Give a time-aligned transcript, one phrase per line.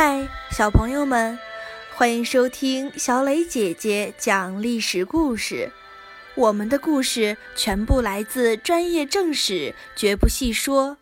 [0.00, 1.36] 嗨，小朋友们，
[1.96, 5.72] 欢迎收听小磊姐姐讲历史故事。
[6.36, 10.98] 我们的故事全部来自专业正史，绝不细说。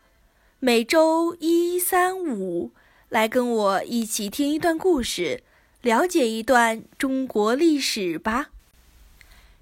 [0.60, 2.73] 每周一、三、五，
[3.10, 5.42] 来跟我一起听一段故事，
[5.82, 8.46] 了解一段中国历史吧。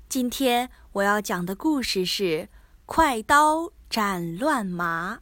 [0.09, 2.49] 今天我要讲的故事是
[2.87, 5.19] “快刀斩乱麻”。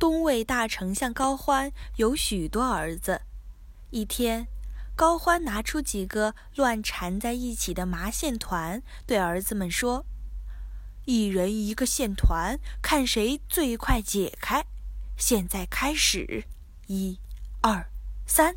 [0.00, 3.20] 东魏大丞相高欢有许多儿子。
[3.90, 4.46] 一天，
[4.96, 10.06] 高欢拿出几个乱缠在一起的麻线团，对儿子们说
[11.04, 14.64] ：“一人一个线团，看谁最快解开。
[15.18, 16.44] 现在开始，
[16.86, 17.18] 一、
[17.60, 17.90] 二、
[18.26, 18.56] 三。”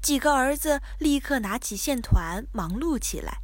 [0.00, 3.42] 几个儿子立刻拿起线团，忙碌起来。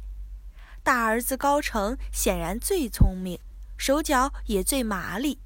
[0.81, 3.39] 大儿子高成显然最聪明，
[3.77, 5.37] 手脚也最麻利。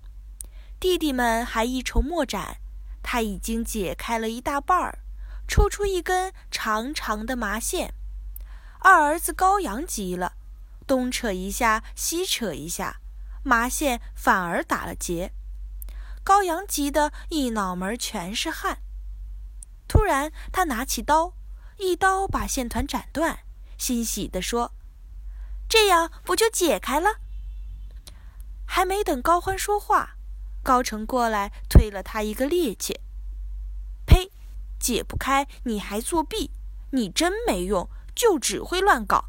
[0.79, 2.57] 弟弟们还一筹莫展，
[3.01, 4.99] 他已经解开了一大半儿，
[5.47, 7.95] 抽出一根长长的麻线。
[8.79, 10.33] 二儿子高阳急了，
[10.85, 12.99] 东扯一下，西扯一下，
[13.43, 15.33] 麻线反而打了结。
[16.23, 18.77] 高阳急得一脑门全是汗。
[19.87, 21.33] 突然，他拿起刀，
[21.77, 23.39] 一刀把线团斩断，
[23.79, 24.73] 欣喜地说
[25.67, 27.15] ：“这样不就解开了？”
[28.63, 30.16] 还没等高欢说话。
[30.63, 32.95] 高成过来推了他一个趔趄，
[34.05, 34.31] 呸！
[34.79, 36.51] 解不开你还作弊，
[36.91, 39.25] 你真没用，就只会乱搞。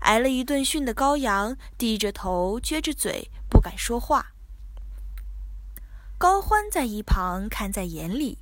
[0.00, 4.32] 挨了一顿训的高阳低着头撅着嘴不敢说话。
[6.18, 8.38] 高欢在一旁看在眼里，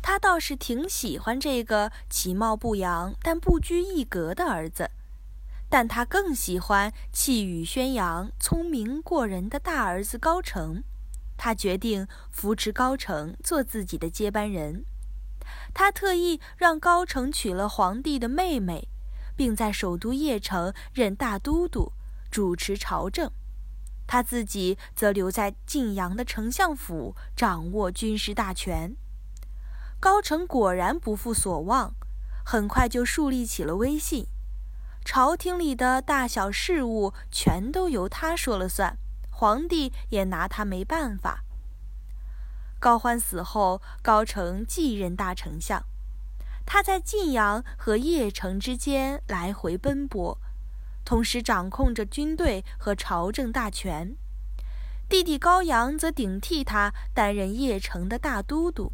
[0.00, 4.90] 他倒是挺喜欢这个其貌不扬但不拘一格的儿子。
[5.74, 10.84] 但他更喜欢气宇轩扬、聪明过人的大儿子高成，
[11.36, 14.84] 他决定扶持高成做自己的接班人。
[15.74, 18.86] 他特意让高成娶了皇帝的妹妹，
[19.34, 21.90] 并在首都邺城任大都督，
[22.30, 23.32] 主持朝政。
[24.06, 28.94] 他自己则留在晋阳的丞相府，掌握军事大权。
[29.98, 31.96] 高成果然不负所望，
[32.44, 34.28] 很快就树立起了威信。
[35.04, 38.96] 朝廷里的大小事务全都由他说了算，
[39.30, 41.44] 皇帝也拿他没办法。
[42.80, 45.84] 高欢死后，高成继任大丞相，
[46.64, 50.38] 他在晋阳和邺城之间来回奔波，
[51.04, 54.16] 同时掌控着军队和朝政大权。
[55.06, 58.92] 弟弟高阳则顶替他担任邺城的大都督。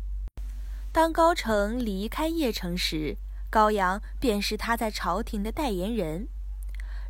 [0.93, 3.17] 当高成离开邺城时，
[3.51, 6.29] 高阳便是他在朝廷的代言人。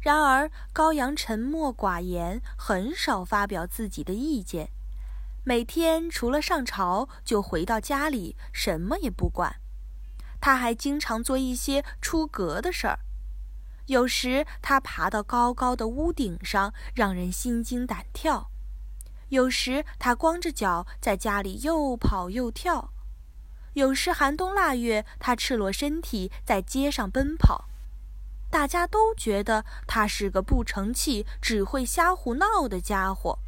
[0.01, 4.71] 然而，高阳沉默寡言，很少发表自己的意见。
[5.45, 9.57] 每天除了上朝，就回到家里，什么也不管。
[10.41, 13.01] 他还经常做一些出格的事儿。
[13.87, 18.49] 有时，他爬到高高的屋顶上，让人心惊胆跳；
[19.29, 22.93] 有时，他光着脚在家里又跑又跳。
[23.75, 27.67] 有时寒冬腊月，他赤裸身体在街上奔跑，
[28.51, 33.39] 大家都觉得他是个不成器、只会瞎胡闹的家伙。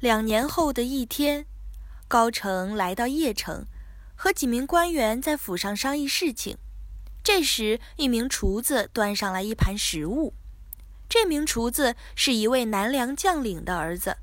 [0.00, 1.44] 两年后的一天，
[2.08, 3.66] 高成来到邺城，
[4.14, 6.56] 和几名官员在府上商议事情。
[7.22, 10.32] 这时，一名厨子端上来一盘食物。
[11.08, 14.16] 这名厨子是一位南梁将领的儿子，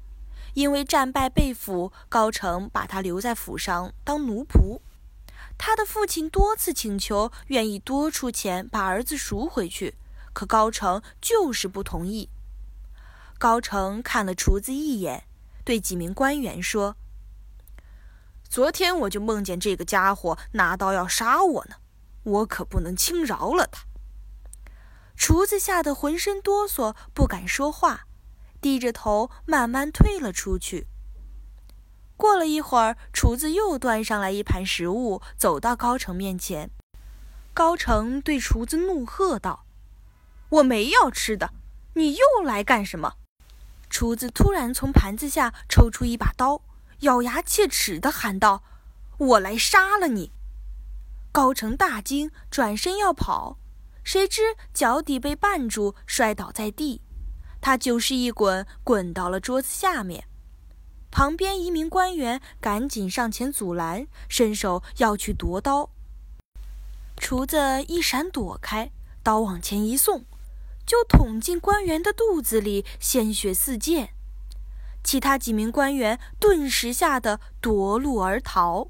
[0.53, 4.79] 因为战败被俘，高成把他留在府上当奴仆。
[5.65, 9.95] 他的父亲多次请求，愿意多出钱把儿子赎回去，
[10.33, 12.29] 可高成就是不同意。
[13.39, 15.23] 高成看了厨子一眼，
[15.63, 16.97] 对几名官员说
[18.43, 21.77] ：“昨天我就梦见这个家伙拿刀要杀我呢，
[22.23, 23.85] 我可不能轻饶了他。”
[25.15, 28.01] 厨子吓得浑身哆嗦，不敢说话，
[28.59, 30.87] 低着头慢慢退了出去。
[32.15, 36.69] 过了一会儿，厨子又端上来一盘食物，走到高成面前。
[37.53, 39.65] 高成对厨子怒喝道
[40.49, 41.53] ：“我没要吃的，
[41.95, 43.13] 你又来干什么？”
[43.89, 46.61] 厨子突然从盘子下抽出一把刀，
[47.01, 48.63] 咬牙切齿地喊道
[49.17, 50.31] ：“我来杀了你！”
[51.31, 53.57] 高成大惊，转身要跑，
[54.03, 57.01] 谁知脚底被绊住，摔倒在地。
[57.61, 60.27] 他就是一滚，滚到了桌子下面。
[61.13, 65.91] 旁边一名官员赶紧上前阻拦，伸手要去夺刀。
[67.17, 68.89] 厨子一闪躲开，
[69.21, 70.25] 刀往前一送，
[70.87, 74.09] 就捅进官员的肚子里，鲜血四溅。
[75.03, 78.87] 其他几名官员顿时吓得夺路而逃。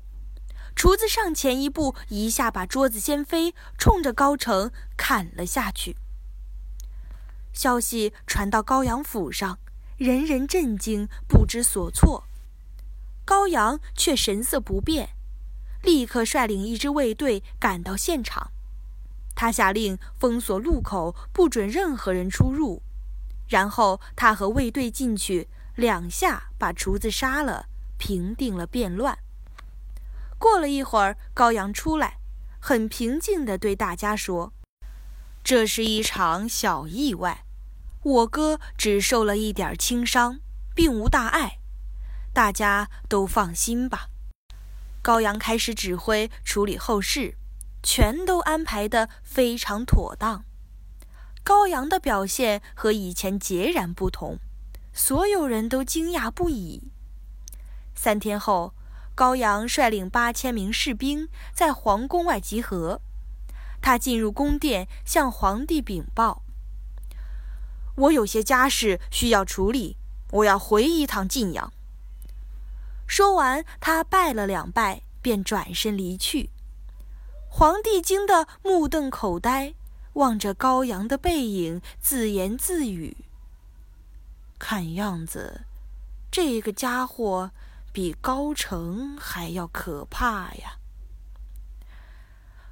[0.73, 5.97] 厨子上前一步，一下把桌子掀飞，冲着高城砍了下去。
[7.51, 9.59] 消息传到高阳府上，
[10.03, 12.25] 人人震惊，不知所措。
[13.23, 15.11] 高阳却神色不变，
[15.81, 18.51] 立刻率领一支卫队赶到现场。
[19.33, 22.81] 他下令封锁路口，不准任何人出入。
[23.47, 25.47] 然后他和卫队进去，
[25.77, 27.67] 两下把厨子杀了，
[27.97, 29.17] 平定了变乱。
[30.37, 32.17] 过了一会儿，高阳出来，
[32.59, 34.51] 很平静地对大家说
[35.45, 37.45] ：“这是一场小意外，
[38.03, 40.39] 我哥只受了一点轻伤，
[40.75, 41.59] 并无大碍，
[42.33, 44.09] 大家都放心吧。”
[45.01, 47.35] 高阳开始指挥处理后事，
[47.81, 50.45] 全都安排得非常妥当。
[51.43, 54.39] 高阳的表现和以前截然不同，
[54.93, 56.91] 所有人都惊讶不已。
[57.95, 58.73] 三天后。
[59.15, 62.99] 高阳率领八千名士兵在皇宫外集合。
[63.79, 66.41] 他进入宫殿，向皇帝禀报
[67.95, 69.97] ：“我有些家事需要处理，
[70.31, 71.71] 我要回一趟晋阳。”
[73.07, 76.49] 说完，他拜了两拜，便转身离去。
[77.49, 79.75] 皇帝惊得目瞪口呆，
[80.13, 83.17] 望着高阳的背影，自言自语
[84.57, 85.65] ：“看样子，
[86.31, 87.51] 这个家伙……”
[87.93, 90.79] 比高城还要可怕呀！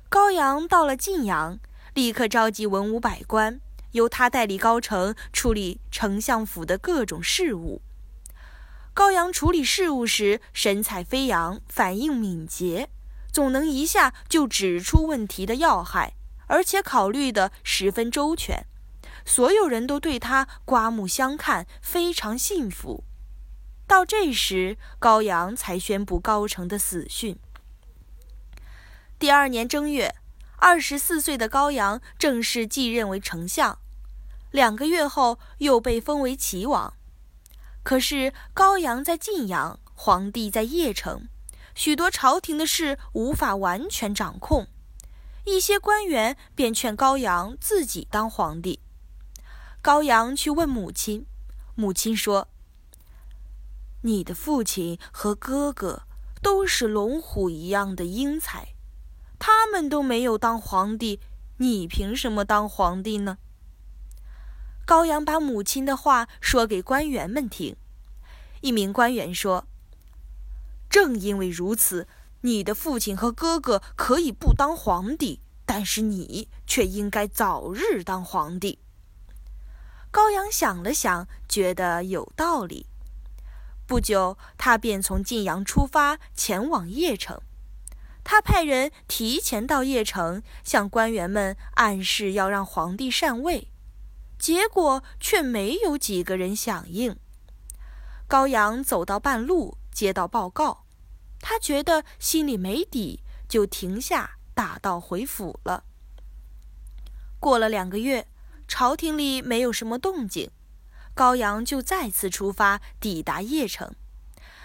[0.10, 1.60] 高阳到了晋阳，
[1.94, 7.82] 立刻召集文武百官，由他代理高城处理丞相府的各种事务。
[8.94, 12.90] 高阳处理事务时神采飞扬，反应敏捷，
[13.32, 16.14] 总能一下就指出问题的要害，
[16.48, 18.66] 而且考虑得十分周全。
[19.26, 23.04] 所有人都对他刮目相看，非常信服。
[23.88, 27.38] 到这时，高阳才宣布高城的死讯。
[29.20, 30.16] 第二年正月，
[30.64, 33.80] 二十四岁的高阳正式继任为丞相。
[34.52, 36.94] 两个月后，又被封为齐王。
[37.82, 41.28] 可是高阳在晋阳，皇帝在邺城，
[41.74, 44.68] 许多朝廷的事无法完全掌控。
[45.46, 48.80] 一些官员便劝高阳自己当皇帝。
[49.82, 51.26] 高阳去问母亲，
[51.74, 52.50] 母亲说。
[54.04, 56.04] 你的父亲和哥哥
[56.40, 58.76] 都是龙虎一样的英才，
[59.72, 61.20] 们都没有当皇帝，
[61.58, 63.38] 你凭什么当皇帝呢？
[64.86, 67.78] 高阳把母亲的话说给官员们听。
[68.60, 69.66] 一名官员说
[70.90, 72.08] ：“正因为如此，
[72.42, 78.80] 你的父亲和哥哥可以不当皇帝，但是你却应该早日当皇帝。”
[80.12, 82.86] 高阳想了想，觉得有道理。
[83.88, 87.42] 不久，他便从晋阳出发，前往邺城。
[88.24, 93.70] 他派人提前到邺城，向官员们暗示要让皇帝禅位，
[94.40, 97.18] 结果却没有几个人响应。
[98.28, 100.86] 高阳走到半路，接到报告，
[101.40, 105.84] 他觉得心里没底，就停下，打道回府了。
[107.40, 108.28] 过了两个月，
[108.68, 110.52] 朝廷里没有什么动静。
[111.14, 113.94] 高阳就再次出发，抵达邺城。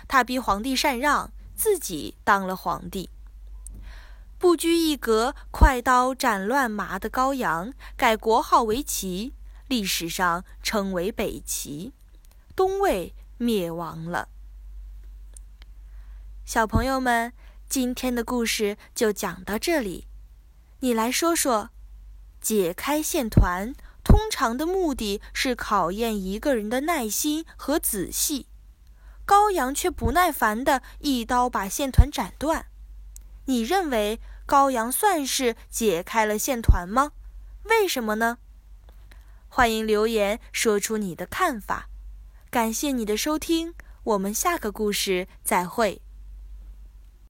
[0.07, 3.11] 他逼皇帝禅让，自己当了皇帝。
[4.39, 9.33] 不拘一格、快刀斩乱麻的高阳，改国号为齐，
[9.67, 11.93] 历史上称为北齐。
[12.55, 14.29] 东魏灭亡了。
[16.45, 17.33] 小朋友们，
[17.69, 20.07] 今天的故事就讲到这里。
[20.81, 21.71] 你来说说，
[22.41, 23.75] 解开线团。
[24.05, 28.47] 通常的目的是考验一个人的耐心和仔细，
[29.25, 32.67] 高阳却不耐烦的一刀把线团斩断。
[33.47, 37.13] 你认为羔羊算是解开了线团吗？
[37.65, 38.39] 为什么呢？
[39.49, 41.89] 欢迎留言说出你的看法。
[42.51, 43.75] 感谢你的收听，
[44.05, 46.01] 我们下个故事再会。